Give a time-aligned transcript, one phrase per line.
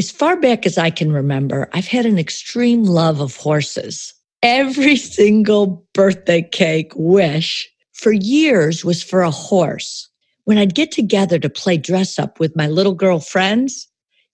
[0.00, 4.14] As far back as I can remember, I've had an extreme love of horses.
[4.42, 10.08] Every single birthday cake wish for years was for a horse.
[10.44, 13.88] When I'd get together to play dress up with my little girl friends,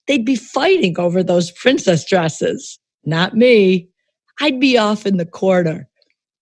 [0.07, 2.79] they'd be fighting over those princess dresses.
[3.05, 3.89] Not me.
[4.41, 5.89] I'd be off in the corner,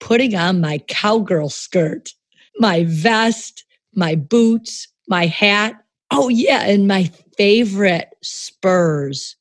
[0.01, 2.11] putting on my cowgirl skirt,
[2.59, 3.65] my vest,
[3.95, 5.77] my boots, my hat.
[6.11, 9.37] Oh, yeah, and my favorite spurs,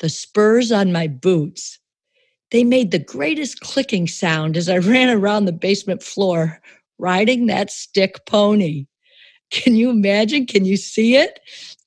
[0.00, 1.78] the spurs on my boots.
[2.50, 6.60] They made the greatest clicking sound as I ran around the basement floor
[6.98, 8.86] riding that stick pony.
[9.50, 10.46] Can you imagine?
[10.46, 11.40] Can you see it?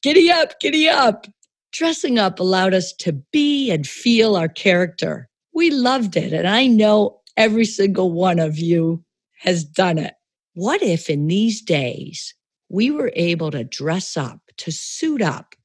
[0.04, 1.26] Giddy up, giddy up.
[1.72, 5.28] Dressing up allowed us to be and feel our character.
[5.54, 6.32] We loved it.
[6.32, 9.04] And I know every single one of you
[9.40, 10.14] has done it.
[10.54, 12.34] What if in these days
[12.70, 15.56] we were able to dress up, to suit up,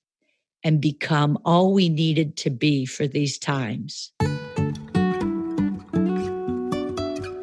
[0.62, 4.12] and become all we needed to be for these times?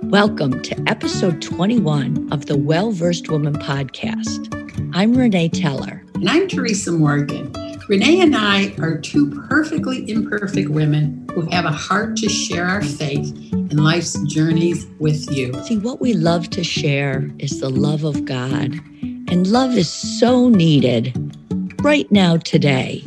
[0.03, 4.53] Welcome to episode 21 of the Well Versed Woman podcast.
[4.93, 6.03] I'm Renee Teller.
[6.15, 7.51] And I'm Teresa Morgan.
[7.89, 12.81] Renee and I are two perfectly imperfect women who have a heart to share our
[12.81, 15.53] faith and life's journeys with you.
[15.63, 18.79] See, what we love to share is the love of God.
[19.29, 21.13] And love is so needed
[21.81, 23.03] right now, today.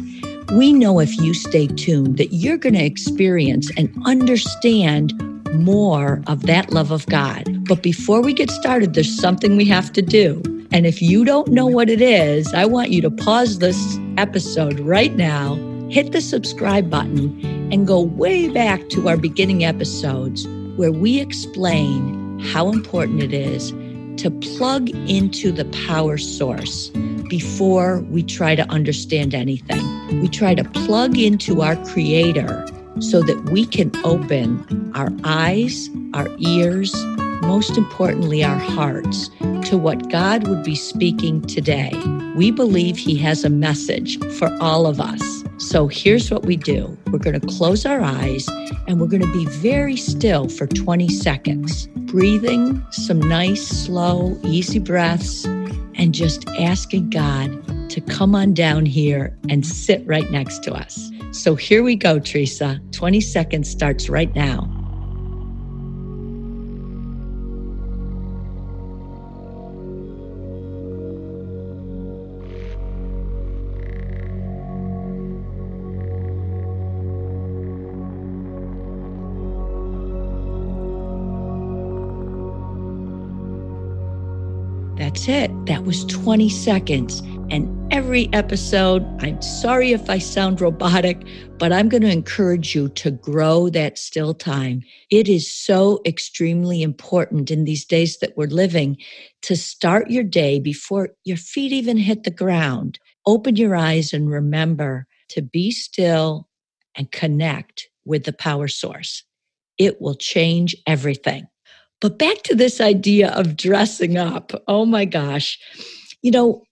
[0.54, 5.12] We know if you stay tuned that you're going to experience and understand
[5.54, 7.44] more of that love of God.
[7.66, 10.42] But before we get started, there's something we have to do.
[10.72, 14.78] And if you don't know what it is, I want you to pause this episode
[14.80, 15.56] right now,
[15.88, 17.40] hit the subscribe button,
[17.72, 20.46] and go way back to our beginning episodes
[20.76, 23.72] where we explain how important it is
[24.20, 26.90] to plug into the power source
[27.30, 30.20] before we try to understand anything.
[30.20, 32.66] We try to plug into our Creator
[32.98, 36.94] so that we can open our eyes, our ears,
[37.40, 39.30] most importantly, our hearts
[39.70, 41.90] to what God would be speaking today.
[42.36, 45.44] We believe He has a message for all of us.
[45.60, 48.48] So here's what we do we're going to close our eyes
[48.88, 54.78] and we're going to be very still for 20 seconds, breathing some nice, slow, easy
[54.78, 60.72] breaths, and just asking God to come on down here and sit right next to
[60.72, 61.10] us.
[61.32, 62.80] So here we go, Teresa.
[62.92, 64.79] 20 seconds starts right now.
[85.10, 85.66] That's it.
[85.66, 87.18] That was 20 seconds.
[87.50, 91.20] And every episode, I'm sorry if I sound robotic,
[91.58, 94.84] but I'm going to encourage you to grow that still time.
[95.10, 98.98] It is so extremely important in these days that we're living
[99.42, 103.00] to start your day before your feet even hit the ground.
[103.26, 106.48] Open your eyes and remember to be still
[106.94, 109.24] and connect with the power source.
[109.76, 111.48] It will change everything.
[112.00, 114.52] But back to this idea of dressing up.
[114.66, 115.58] Oh my gosh.
[116.22, 116.62] You know,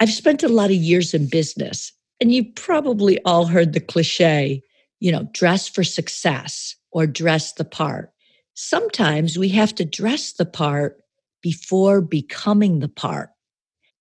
[0.00, 4.62] I've spent a lot of years in business, and you've probably all heard the cliche,
[5.00, 8.12] you know, dress for success or dress the part.
[8.54, 11.00] Sometimes we have to dress the part
[11.42, 13.30] before becoming the part.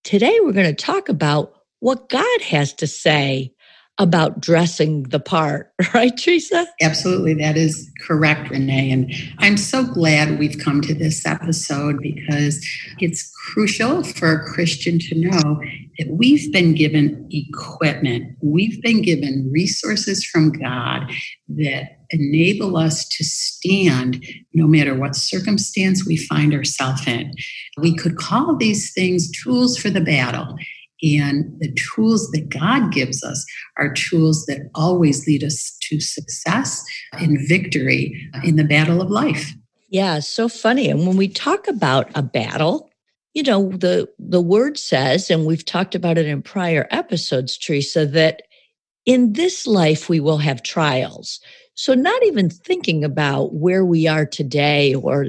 [0.03, 3.53] Today, we're going to talk about what God has to say
[3.99, 6.67] about dressing the part, right, Teresa?
[6.81, 7.33] Absolutely.
[7.33, 8.91] That is correct, Renee.
[8.91, 12.65] And I'm so glad we've come to this episode because
[12.99, 15.61] it's crucial for a Christian to know
[15.97, 21.11] that we've been given equipment, we've been given resources from God
[21.49, 27.33] that enable us to stand no matter what circumstance we find ourselves in.
[27.77, 30.55] We could call these things tools for the battle.
[31.03, 33.45] And the tools that God gives us
[33.77, 36.83] are tools that always lead us to success
[37.13, 39.53] and victory in the battle of life.
[39.89, 40.89] Yeah, so funny.
[40.89, 42.89] And when we talk about a battle,
[43.33, 48.05] you know, the the word says, and we've talked about it in prior episodes, Teresa,
[48.07, 48.41] that
[49.05, 51.39] in this life we will have trials.
[51.75, 55.27] So not even thinking about where we are today or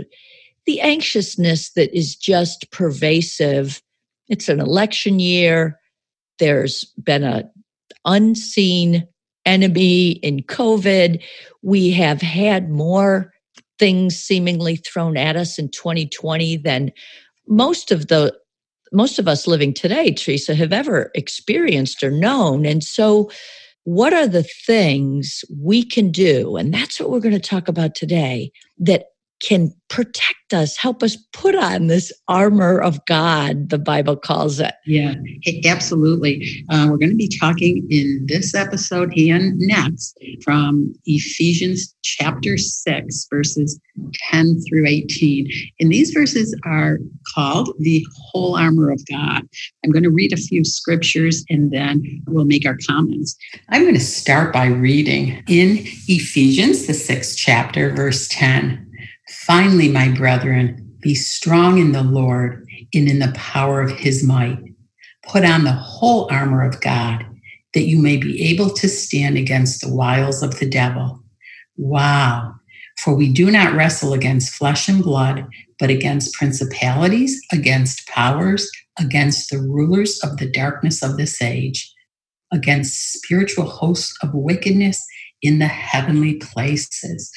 [0.64, 3.82] the anxiousness that is just pervasive
[4.28, 5.78] it's an election year.
[6.38, 7.50] There's been a
[8.04, 9.06] unseen
[9.44, 11.22] enemy in COVID.
[11.62, 13.32] We have had more
[13.78, 16.92] things seemingly thrown at us in 2020 than
[17.46, 18.36] most of the
[18.90, 22.64] most of us living today, Teresa, have ever experienced or known.
[22.64, 23.30] And so
[23.84, 26.56] what are the things we can do?
[26.56, 29.06] And that's what we're going to talk about today that
[29.40, 34.74] can protect us, help us put on this armor of God, the Bible calls it.
[34.86, 35.14] Yeah,
[35.64, 36.64] absolutely.
[36.68, 43.26] Uh, we're going to be talking in this episode and next from Ephesians chapter 6,
[43.30, 43.80] verses
[44.30, 45.48] 10 through 18.
[45.80, 46.98] And these verses are
[47.34, 49.42] called the whole armor of God.
[49.84, 53.36] I'm going to read a few scriptures and then we'll make our comments.
[53.70, 58.87] I'm going to start by reading in Ephesians, the sixth chapter, verse 10.
[59.28, 64.58] Finally, my brethren, be strong in the Lord and in the power of his might.
[65.22, 67.24] Put on the whole armor of God
[67.74, 71.22] that you may be able to stand against the wiles of the devil.
[71.76, 72.54] Wow.
[72.98, 75.46] For we do not wrestle against flesh and blood,
[75.78, 81.94] but against principalities, against powers, against the rulers of the darkness of this age,
[82.52, 85.04] against spiritual hosts of wickedness
[85.42, 87.30] in the heavenly places.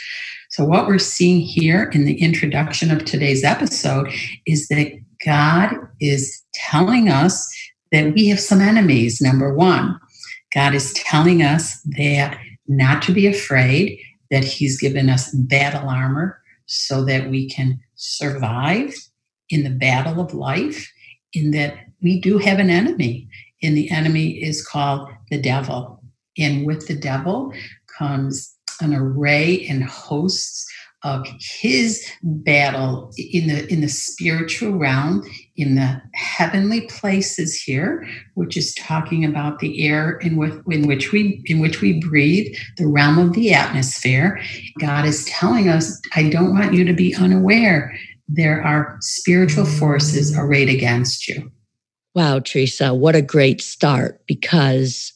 [0.51, 4.11] So, what we're seeing here in the introduction of today's episode
[4.45, 4.91] is that
[5.25, 7.47] God is telling us
[7.93, 9.21] that we have some enemies.
[9.21, 9.97] Number one,
[10.53, 12.37] God is telling us that
[12.67, 13.97] not to be afraid,
[14.29, 18.93] that He's given us battle armor so that we can survive
[19.49, 20.91] in the battle of life,
[21.31, 23.29] in that we do have an enemy,
[23.63, 26.03] and the enemy is called the devil.
[26.37, 27.53] And with the devil
[27.97, 30.67] comes an array and hosts
[31.03, 35.23] of his battle in the in the spiritual realm
[35.55, 41.11] in the heavenly places here which is talking about the air in, with, in which
[41.11, 44.39] we in which we breathe the realm of the atmosphere.
[44.79, 47.97] God is telling us i don't want you to be unaware.
[48.27, 51.51] There are spiritual forces arrayed against you.
[52.13, 55.13] Wow teresa what a great start because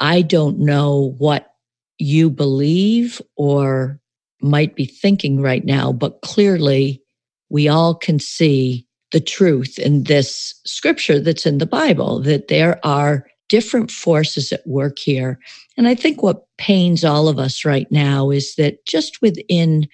[0.00, 1.52] i don't know what
[1.98, 4.00] you believe or
[4.40, 7.02] might be thinking right now, but clearly
[7.50, 12.78] we all can see the truth in this scripture that's in the Bible that there
[12.84, 15.38] are different forces at work here.
[15.76, 19.88] And I think what pains all of us right now is that just within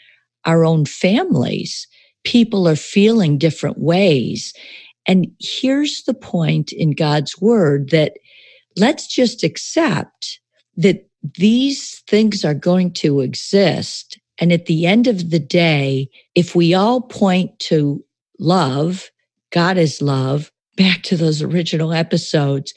[0.44, 1.86] our own families,
[2.24, 4.52] people are feeling different ways.
[5.06, 8.14] And here's the point in God's word that
[8.76, 10.40] let's just accept
[10.76, 14.18] that these things are going to exist.
[14.38, 18.04] And at the end of the day, if we all point to
[18.38, 19.10] love,
[19.50, 22.74] God is love, back to those original episodes,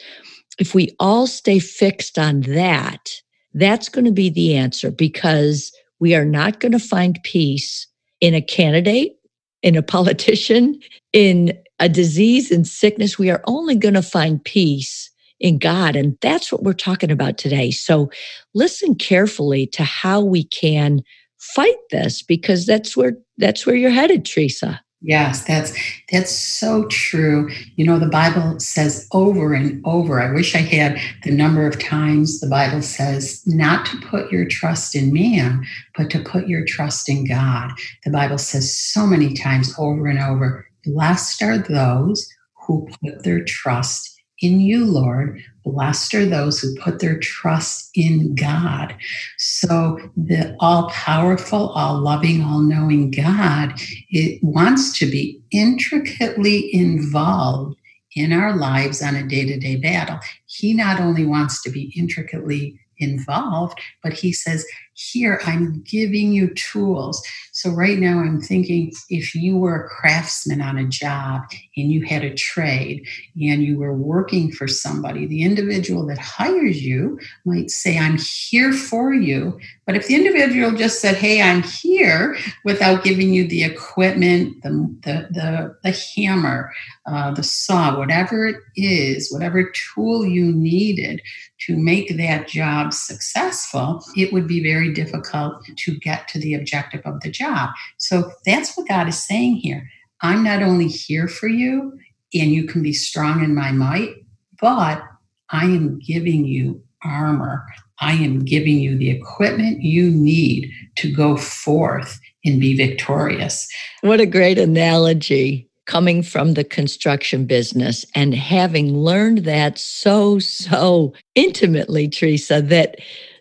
[0.59, 3.09] if we all stay fixed on that,
[3.53, 7.88] that's going to be the answer because we are not going to find peace
[8.21, 9.17] in a candidate,
[9.63, 10.79] in a politician,
[11.13, 13.19] in a disease and sickness.
[13.19, 15.09] We are only going to find peace
[15.39, 15.95] in God.
[15.95, 17.72] And that's what we're talking about today.
[17.72, 18.10] So
[18.54, 21.01] listen carefully to how we can
[21.38, 24.81] fight this because that's where that's where you're headed, Teresa.
[25.01, 25.74] Yes, that's
[26.12, 27.51] that's so true.
[27.75, 30.19] You know, the Bible says over and over.
[30.19, 34.48] I wish I had the number of times the Bible says not to put your
[34.48, 35.63] trust in man,
[35.95, 37.72] but to put your trust in God.
[38.06, 42.28] The Bible says so many times over and over, blessed are those
[42.66, 45.42] who put their trust in you, Lord.
[45.63, 48.95] Blessed are those who put their trust in God.
[49.38, 53.74] So the all powerful, all loving, all knowing God
[54.10, 57.75] it wants to be intricately involved
[58.15, 60.20] in our lives on a day to day battle.
[60.46, 64.65] He not only wants to be intricately involved, but he says,
[65.00, 67.22] Here, I'm giving you tools.
[67.51, 71.44] So, right now, I'm thinking if you were a craftsman on a job
[71.75, 73.08] and you had a trade
[73.39, 78.74] and you were working for somebody, the individual that hires you might say, I'm here
[78.74, 79.60] for you.
[79.86, 82.36] But if the individual just said, Hey, I'm here
[82.66, 84.70] without giving you the equipment, the,
[85.01, 86.74] the, the, the hammer,
[87.06, 91.22] uh, the saw, whatever it is, whatever tool you needed
[91.60, 97.01] to make that job successful, it would be very difficult to get to the objective
[97.06, 97.70] of the job.
[97.98, 99.89] So that's what God is saying here.
[100.22, 101.98] I'm not only here for you
[102.34, 104.15] and you can be strong in my might,
[104.60, 105.03] but
[105.50, 107.63] I am giving you armor.
[108.00, 113.67] I am giving you the equipment you need to go forth and be victorious.
[114.01, 121.13] What a great analogy coming from the construction business and having learned that so, so
[121.34, 122.98] intimately, Teresa, that,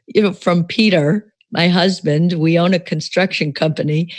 [0.07, 4.13] you know, from Peter, my husband, we own a construction company.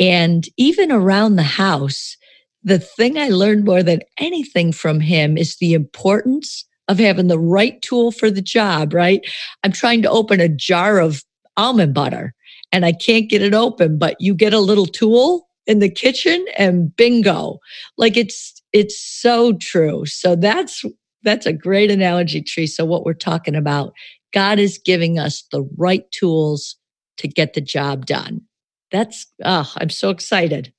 [0.00, 2.16] And even around the house,
[2.64, 7.38] the thing I learned more than anything from him is the importance of having the
[7.38, 9.20] right tool for the job, right?
[9.64, 11.22] I'm trying to open a jar of
[11.56, 12.34] almond butter
[12.72, 16.44] and I can't get it open, but you get a little tool in the kitchen
[16.58, 17.58] and bingo.
[17.96, 20.06] Like it's it's so true.
[20.06, 20.84] So that's
[21.22, 23.92] that's a great analogy, Teresa, what we're talking about.
[24.32, 26.76] God is giving us the right tools
[27.18, 28.42] to get the job done.
[28.90, 30.72] That's oh, I'm so excited.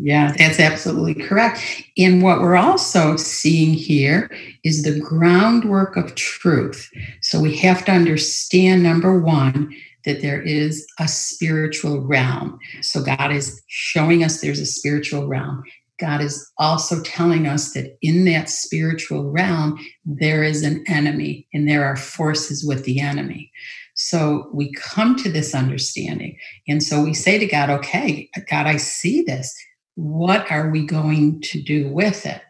[0.00, 1.60] Yeah, that's absolutely correct.
[1.96, 4.30] And what we're also seeing here
[4.62, 6.88] is the groundwork of truth.
[7.20, 9.74] So we have to understand number one,
[10.04, 12.58] that there is a spiritual realm.
[12.80, 15.62] So God is showing us there's a spiritual realm.
[15.98, 21.68] God is also telling us that in that spiritual realm, there is an enemy and
[21.68, 23.50] there are forces with the enemy.
[23.94, 26.38] So we come to this understanding.
[26.68, 29.54] And so we say to God, okay, God, I see this
[29.98, 32.40] what are we going to do with it?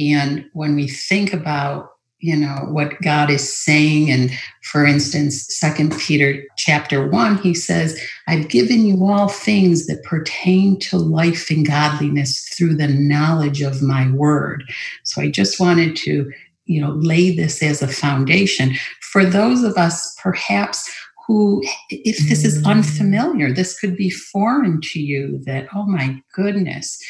[0.00, 1.89] And when we think about
[2.20, 4.10] you know what god is saying.
[4.10, 4.30] And
[4.62, 10.78] for instance second peter chapter 1 he says i've given you all things that pertain
[10.80, 14.64] to life and godliness through the knowledge of my word.
[15.04, 16.30] So i just wanted to
[16.66, 18.74] you know lay this as a foundation
[19.12, 20.88] for those of us perhaps
[21.30, 22.66] who, if this is mm.
[22.66, 27.00] unfamiliar, this could be foreign to you that, oh my goodness,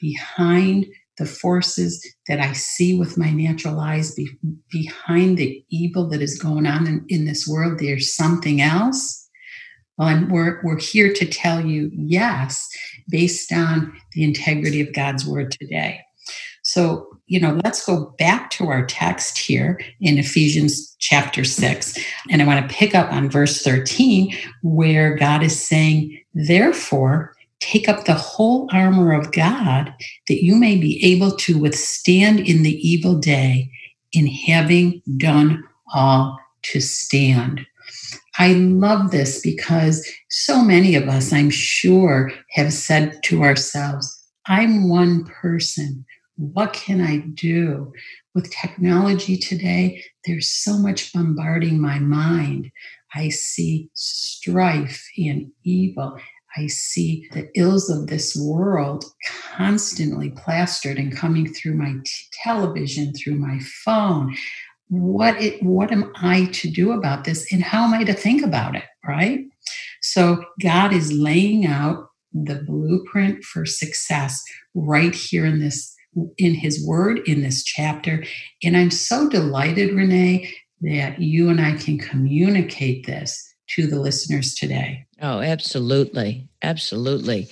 [0.00, 0.84] behind
[1.18, 4.30] the forces that I see with my natural eyes, be,
[4.70, 9.28] behind the evil that is going on in, in this world, there's something else.
[9.96, 12.68] Well, and we're, we're here to tell you yes,
[13.08, 16.00] based on the integrity of God's word today.
[16.62, 21.98] So, you know, let's go back to our text here in Ephesians chapter 6.
[22.30, 27.88] And I want to pick up on verse 13, where God is saying, Therefore, take
[27.88, 29.94] up the whole armor of God
[30.28, 33.70] that you may be able to withstand in the evil day,
[34.12, 37.66] in having done all to stand.
[38.38, 44.14] I love this because so many of us, I'm sure, have said to ourselves,
[44.46, 46.04] I'm one person
[46.38, 47.92] what can I do?
[48.34, 52.70] With technology today, there's so much bombarding my mind.
[53.12, 56.16] I see strife and evil.
[56.58, 59.04] I see the ills of this world
[59.54, 62.10] constantly plastered and coming through my t-
[62.42, 64.36] television, through my phone.
[64.88, 68.42] What it, what am I to do about this and how am I to think
[68.42, 69.40] about it, right?
[70.00, 74.42] So God is laying out the blueprint for success
[74.74, 75.94] right here in this
[76.38, 78.24] in his word in this chapter.
[78.64, 84.54] And I'm so delighted, Renee, that you and I can communicate this to the listeners
[84.54, 85.04] today.
[85.20, 86.48] Oh, absolutely.
[86.62, 87.48] Absolutely.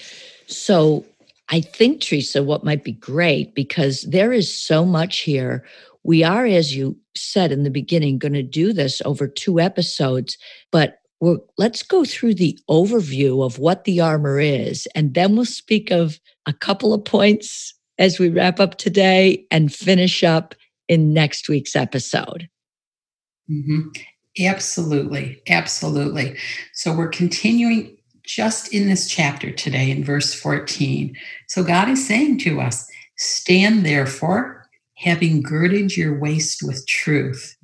[0.46, 1.04] So
[1.48, 5.64] I think, Teresa, what might be great because there is so much here.
[6.02, 10.38] We are, as you said in the beginning, going to do this over two episodes,
[10.70, 15.44] but we're, let's go through the overview of what the armor is, and then we'll
[15.44, 20.54] speak of a couple of points as we wrap up today and finish up
[20.88, 22.48] in next week's episode.
[23.50, 23.88] Mm-hmm.
[24.38, 25.42] Absolutely.
[25.48, 26.36] Absolutely.
[26.72, 31.16] So we're continuing just in this chapter today in verse 14.
[31.48, 34.66] So God is saying to us, Stand therefore,
[34.96, 37.56] having girded your waist with truth,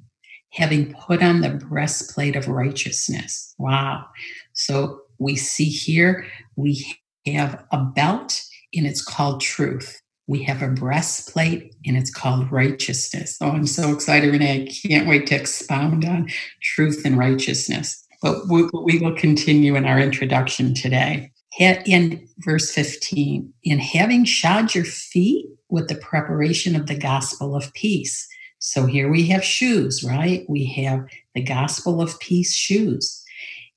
[0.52, 3.54] having put on the breastplate of righteousness.
[3.58, 4.06] Wow.
[4.54, 6.26] So we see here
[6.56, 6.84] we
[7.26, 8.42] have a belt
[8.74, 13.36] and it's called truth we have a breastplate and it's called righteousness.
[13.40, 14.68] Oh, I'm so excited, Renee.
[14.68, 16.28] I can't wait to expound on
[16.62, 18.06] truth and righteousness.
[18.22, 21.32] But we, we will continue in our introduction today.
[21.58, 27.72] In verse 15, in having shod your feet with the preparation of the gospel of
[27.74, 28.26] peace.
[28.58, 30.44] So here we have shoes, right?
[30.48, 33.22] We have the gospel of peace shoes.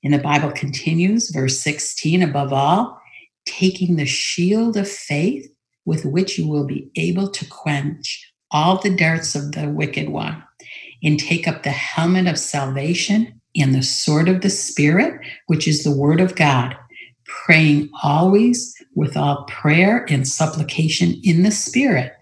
[0.04, 3.00] And the Bible continues, verse 16, above all,
[3.46, 5.50] taking the shield of faith
[5.86, 10.42] with which you will be able to quench all the darts of the wicked one,
[11.02, 15.82] and take up the helmet of salvation and the sword of the Spirit, which is
[15.82, 16.76] the word of God,
[17.24, 22.12] praying always with all prayer and supplication in the Spirit,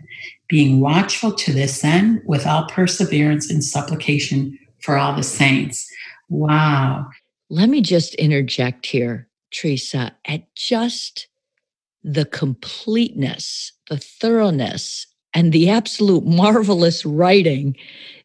[0.49, 5.90] being watchful to this end with all perseverance and supplication for all the saints.
[6.28, 7.06] Wow.
[7.50, 11.28] Let me just interject here, Teresa, at just
[12.04, 17.76] the completeness, the thoroughness, and the absolute marvelous writing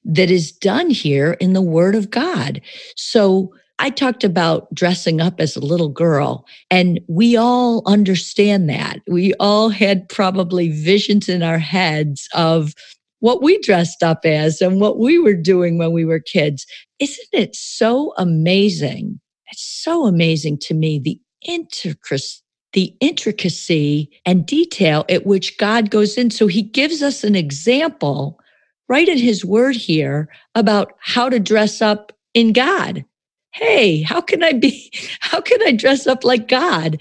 [0.06, 2.62] that is done here in the Word of God.
[2.96, 9.00] So, I talked about dressing up as a little girl, and we all understand that.
[9.08, 12.74] We all had probably visions in our heads of
[13.22, 16.66] what we dressed up as and what we were doing when we were kids.
[17.00, 19.22] Isn't it so amazing?
[19.48, 22.42] It's so amazing to me the intricacy
[22.74, 26.30] the intricacy and detail at which God goes in.
[26.30, 28.40] So he gives us an example
[28.88, 33.06] right in his word here about how to dress up in God.
[33.52, 37.00] Hey, how can I be, how can I dress up like God?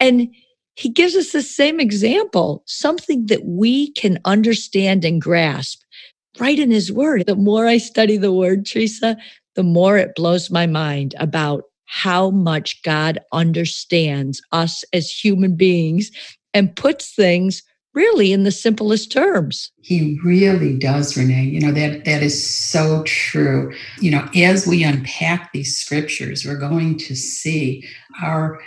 [0.00, 0.28] And
[0.76, 5.82] he gives us the same example, something that we can understand and grasp
[6.38, 7.26] right in his word.
[7.26, 9.16] The more I study the word, Teresa,
[9.56, 16.10] the more it blows my mind about how much God understands us as human beings
[16.54, 17.62] and puts things
[17.94, 19.72] really in the simplest terms.
[19.80, 21.44] He really does, Renee.
[21.44, 23.72] You know, that that is so true.
[24.00, 27.84] You know, as we unpack these scriptures, we're going to see
[28.22, 28.60] our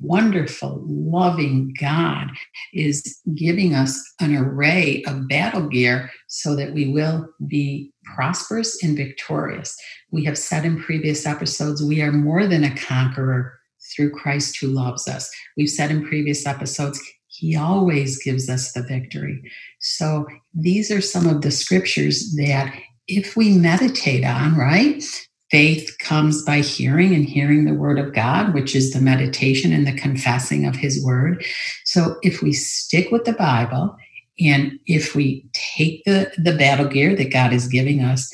[0.00, 2.30] wonderful, loving God
[2.72, 8.96] is giving us an array of battle gear so that we will be prosperous and
[8.96, 9.76] victorious.
[10.10, 13.58] We have said in previous episodes, we are more than a conqueror
[13.94, 15.30] through Christ who loves us.
[15.56, 19.42] We've said in previous episodes, he always gives us the victory.
[19.80, 22.74] So these are some of the scriptures that
[23.06, 25.02] if we meditate on, right?
[25.50, 29.84] Faith comes by hearing and hearing the word of God, which is the meditation and
[29.84, 31.44] the confessing of his word.
[31.84, 33.96] So if we stick with the Bible
[34.40, 38.32] and if we take the, the battle gear that God is giving us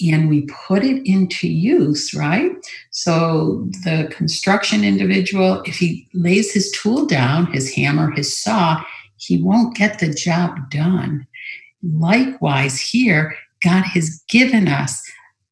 [0.00, 2.52] and we put it into use, right?
[2.90, 8.82] So the construction individual, if he lays his tool down, his hammer, his saw,
[9.16, 11.26] he won't get the job done.
[11.82, 13.34] Likewise, here,
[13.64, 15.02] God has given us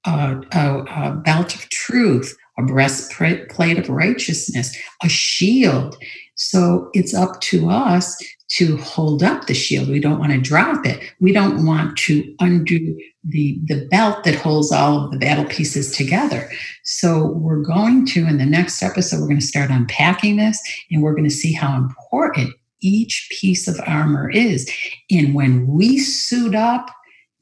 [0.04, 5.96] a, a, a belt of truth, a breastplate of righteousness, a shield.
[6.36, 8.16] So it's up to us
[8.48, 9.88] to hold up the shield.
[9.88, 11.12] We don't want to drop it.
[11.20, 15.90] We don't want to undo the, the belt that holds all of the battle pieces
[15.90, 16.48] together.
[16.84, 20.60] So we're going to, in the next episode, we're going to start unpacking this
[20.90, 24.70] and we're going to see how important each piece of armor is.
[25.10, 26.88] And when we suit up,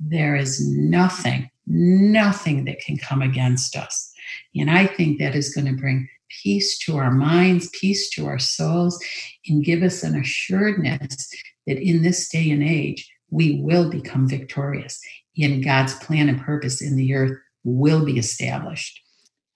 [0.00, 4.12] there is nothing nothing that can come against us.
[4.56, 6.08] And I think that is going to bring
[6.42, 9.02] peace to our minds, peace to our souls,
[9.46, 11.28] and give us an assuredness
[11.66, 15.00] that in this day and age, we will become victorious
[15.38, 19.00] and God's plan and purpose in the earth will be established.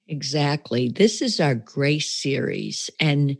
[0.08, 0.88] Exactly.
[0.88, 2.90] This is our grace series.
[2.98, 3.36] And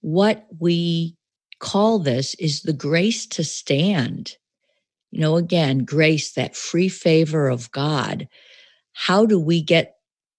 [0.00, 1.16] what we
[1.60, 4.36] call this is the grace to stand.
[5.10, 8.28] You know, again, grace, that free favor of God.
[8.92, 9.94] How do we get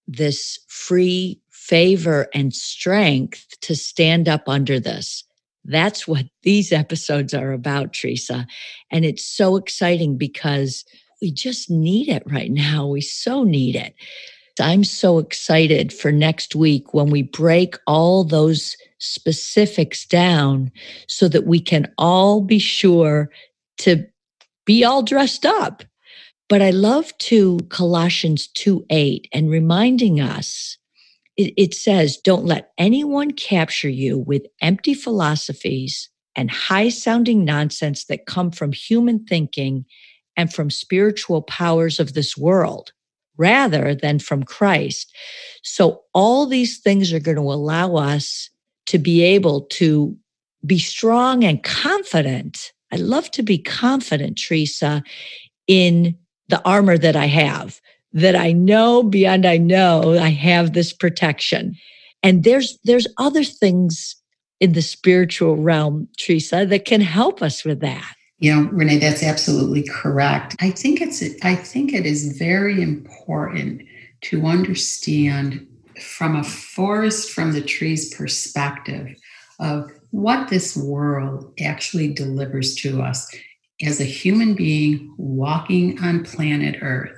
[0.06, 5.24] this free favor and strength to stand up under this?
[5.64, 8.46] That's what these episodes are about, Teresa.
[8.90, 10.84] And it's so exciting because
[11.20, 12.86] we just need it right now.
[12.86, 13.94] We so need it.
[14.58, 20.70] I'm so excited for next week when we break all those specifics down
[21.06, 23.30] so that we can all be sure
[23.78, 24.04] to
[24.66, 25.82] be all dressed up.
[26.48, 30.76] But I love to Colossians 2 8 and reminding us
[31.40, 38.04] it, it says, Don't let anyone capture you with empty philosophies and high sounding nonsense
[38.04, 39.84] that come from human thinking
[40.36, 42.92] and from spiritual powers of this world
[43.36, 45.12] rather than from Christ.
[45.62, 48.50] So, all these things are going to allow us
[48.86, 50.16] to be able to
[50.64, 55.02] be strong and confident I love to be confident, Teresa,
[55.66, 56.16] in
[56.48, 57.80] the armor that I have,
[58.12, 61.76] that I know beyond I know I have this protection.
[62.22, 64.16] And there's there's other things
[64.60, 68.14] in the spiritual realm, Teresa, that can help us with that.
[68.38, 70.56] You know, Renee, that's absolutely correct.
[70.60, 73.82] I think it's I think it is very important
[74.22, 75.66] to understand
[76.00, 79.14] from a forest from the trees perspective
[79.58, 83.30] of what this world actually delivers to us
[83.82, 87.16] as a human being walking on planet Earth.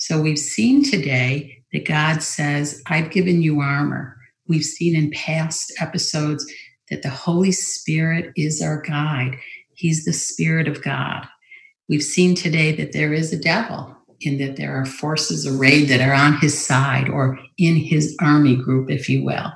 [0.00, 4.16] So we've seen today that God says, I've given you armor.
[4.48, 6.50] We've seen in past episodes
[6.88, 9.36] that the Holy Spirit is our guide,
[9.74, 11.26] He's the Spirit of God.
[11.86, 16.00] We've seen today that there is a devil in that there are forces arrayed that
[16.00, 19.52] are on his side or in his army group, if you will.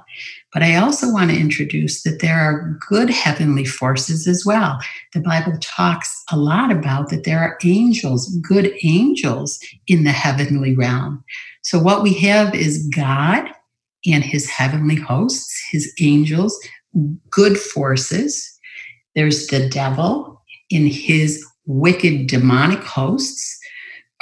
[0.53, 4.79] But I also want to introduce that there are good heavenly forces as well.
[5.13, 10.75] The Bible talks a lot about that there are angels, good angels in the heavenly
[10.75, 11.25] realm.
[11.63, 13.49] So what we have is God
[14.07, 16.57] and his heavenly hosts, his angels,
[17.31, 18.59] good forces.
[19.17, 23.59] There's the devil in his wicked demonic hosts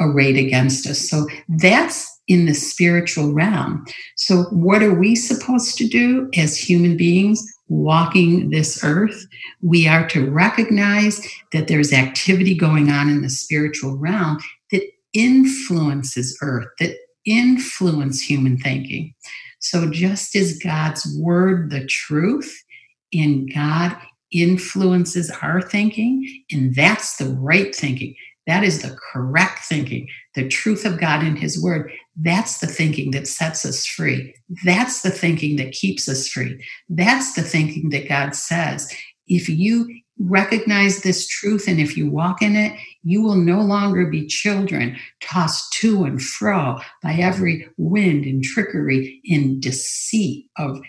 [0.01, 0.99] arrayed against us.
[1.09, 3.85] So that's in the spiritual realm.
[4.17, 9.27] So, what are we supposed to do as human beings walking this earth?
[9.61, 14.39] We are to recognize that there's activity going on in the spiritual realm
[14.71, 19.15] that influences earth, that influence human thinking.
[19.59, 22.63] So, just as God's word, the truth,
[23.11, 23.97] in God
[24.33, 28.15] influences our thinking, and that's the right thinking.
[28.47, 31.93] That is the correct thinking, the truth of God in His Word.
[32.17, 34.35] That's the thinking that sets us free.
[34.65, 36.63] That's the thinking that keeps us free.
[36.89, 38.93] That's the thinking that God says.
[39.29, 44.07] If you recognize this truth and if you walk in it, you will no longer
[44.07, 50.81] be children tossed to and fro by every wind and trickery and deceit of,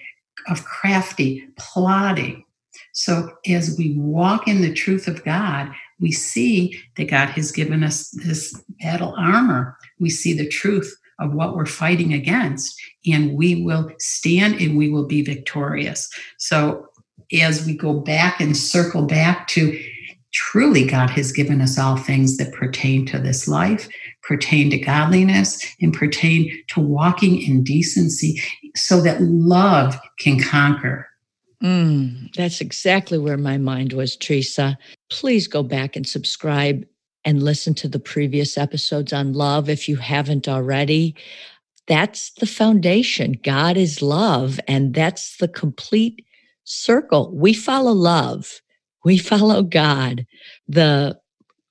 [0.49, 2.43] of crafty plotting.
[2.91, 5.71] So as we walk in the truth of God,
[6.03, 9.77] we see that God has given us this battle armor.
[10.01, 14.89] We see the truth of what we're fighting against, and we will stand and we
[14.89, 16.09] will be victorious.
[16.37, 16.85] So,
[17.39, 19.81] as we go back and circle back to
[20.33, 23.87] truly, God has given us all things that pertain to this life,
[24.23, 28.41] pertain to godliness, and pertain to walking in decency
[28.75, 31.07] so that love can conquer
[31.63, 34.78] Mm, that's exactly where my mind was, Teresa.
[35.10, 36.86] Please go back and subscribe
[37.26, 41.15] and listen to the previous episodes on love if you haven't already.
[41.88, 43.39] That's the foundation.
[43.43, 46.26] God is love, and that's the complete
[46.65, 47.34] circle.
[47.34, 48.62] We follow love,
[49.06, 50.26] we follow God.
[50.67, 51.17] The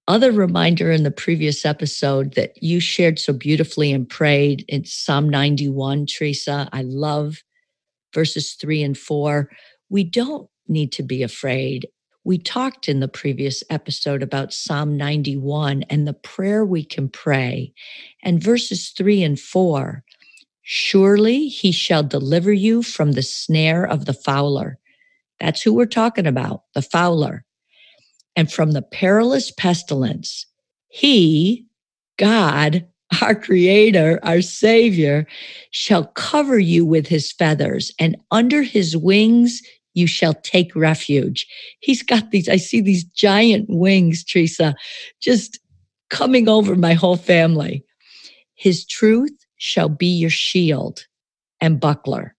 [0.08, 5.28] other reminder in the previous episode that you shared so beautifully and prayed in Psalm
[5.28, 7.42] 91, Teresa, I love
[8.12, 9.48] verses three and four
[9.92, 11.86] we don't need to be afraid.
[12.24, 17.74] We talked in the previous episode about Psalm 91 and the prayer we can pray.
[18.22, 20.02] And verses three and four
[20.62, 24.78] Surely he shall deliver you from the snare of the fowler.
[25.40, 27.44] That's who we're talking about, the fowler.
[28.34, 30.46] And from the perilous pestilence,
[30.88, 31.66] he,
[32.16, 32.86] God,
[33.20, 35.26] our creator, our savior,
[35.72, 39.60] shall cover you with his feathers, and under his wings
[39.94, 41.46] you shall take refuge.
[41.80, 44.74] He's got these, I see these giant wings, Teresa,
[45.20, 45.58] just
[46.10, 47.84] coming over my whole family.
[48.54, 51.06] His truth shall be your shield
[51.60, 52.34] and buckler.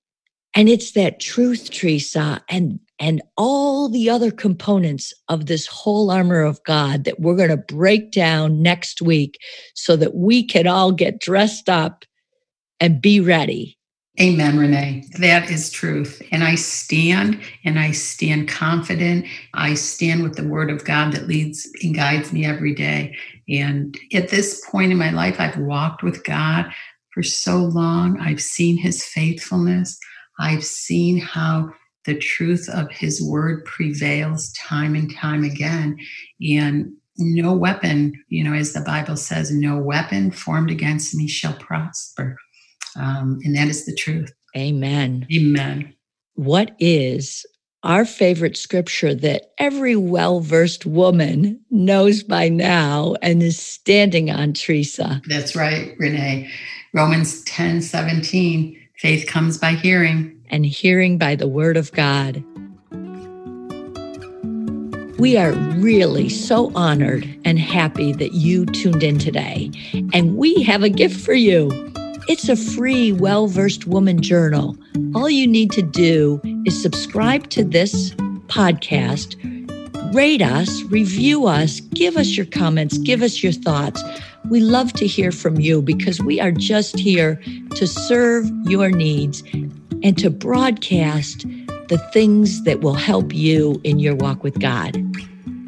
[0.55, 6.41] And it's that truth, Teresa, and and all the other components of this whole armor
[6.41, 9.39] of God that we're going to break down next week
[9.73, 12.05] so that we can all get dressed up
[12.79, 13.77] and be ready
[14.21, 15.05] Amen, Renee.
[15.17, 16.21] That is truth.
[16.31, 19.25] And I stand and I stand confident.
[19.55, 23.17] I stand with the word of God that leads and guides me every day.
[23.49, 26.71] And at this point in my life, I've walked with God
[27.11, 28.19] for so long.
[28.19, 29.97] I've seen his faithfulness.
[30.39, 31.73] I've seen how
[32.05, 35.97] the truth of his word prevails time and time again.
[36.39, 41.53] And no weapon, you know, as the Bible says, no weapon formed against me shall
[41.53, 42.37] prosper.
[42.95, 44.33] Um, and that is the truth.
[44.55, 45.25] Amen.
[45.33, 45.93] Amen.
[46.35, 47.45] What is
[47.83, 54.53] our favorite scripture that every well versed woman knows by now and is standing on,
[54.53, 55.21] Teresa?
[55.27, 56.49] That's right, Renee.
[56.93, 58.79] Romans 10 17.
[58.97, 62.43] Faith comes by hearing, and hearing by the word of God.
[65.19, 69.71] We are really so honored and happy that you tuned in today.
[70.13, 71.92] And we have a gift for you.
[72.29, 74.77] It's a free, well versed woman journal.
[75.13, 78.11] All you need to do is subscribe to this
[78.47, 79.35] podcast,
[80.15, 84.01] rate us, review us, give us your comments, give us your thoughts.
[84.49, 87.41] We love to hear from you because we are just here
[87.75, 89.43] to serve your needs
[90.01, 91.45] and to broadcast
[91.89, 94.95] the things that will help you in your walk with God.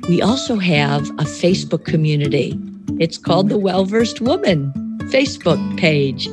[0.08, 2.58] We also have a Facebook community.
[2.98, 4.74] It's called the Well Versed Woman
[5.12, 6.28] Facebook page.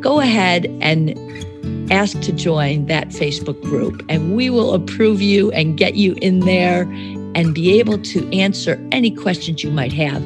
[0.00, 1.18] Go ahead and
[1.90, 6.40] ask to join that Facebook group, and we will approve you and get you in
[6.40, 6.82] there
[7.34, 10.22] and be able to answer any questions you might have.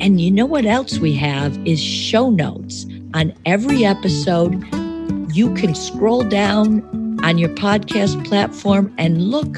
[0.00, 4.54] And you know what else we have is show notes on every episode.
[5.34, 6.82] You can scroll down
[7.24, 9.56] on your podcast platform and look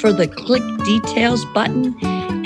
[0.00, 1.94] for the click details button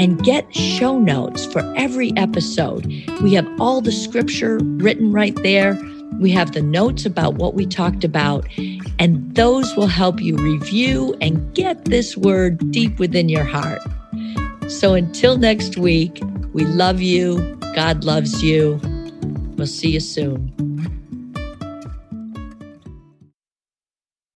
[0.01, 2.87] and get show notes for every episode.
[3.21, 5.79] We have all the scripture written right there.
[6.19, 8.47] We have the notes about what we talked about,
[8.99, 13.83] and those will help you review and get this word deep within your heart.
[14.69, 16.23] So until next week,
[16.55, 17.57] we love you.
[17.75, 18.81] God loves you.
[19.57, 20.70] We'll see you soon.